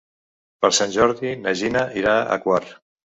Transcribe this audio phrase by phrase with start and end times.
[0.63, 2.73] Per Sant Jordi na Gina irà a Quart.